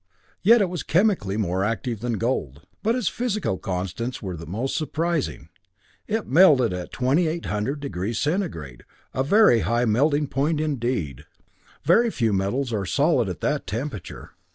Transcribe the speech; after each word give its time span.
Yet 0.41 0.61
it 0.61 0.67
was 0.69 0.81
chemically 0.81 1.37
more 1.37 1.63
active 1.63 1.99
than 1.99 2.13
gold. 2.13 2.65
But 2.81 2.95
its 2.95 3.07
physical 3.07 3.59
constants 3.59 4.19
were 4.19 4.35
the 4.35 4.47
most 4.47 4.75
surprising. 4.75 5.49
It 6.07 6.25
melted 6.25 6.73
at 6.73 6.91
2800° 6.91 8.15
centigrade, 8.15 8.83
a 9.13 9.23
very 9.23 9.59
high 9.59 9.85
melting 9.85 10.25
point 10.25 10.59
indeed. 10.59 11.27
Very 11.83 12.09
few 12.09 12.33
metals 12.33 12.73
are 12.73 12.83
solid 12.83 13.29
at 13.29 13.41
that 13.41 13.67
temperature. 13.67 14.31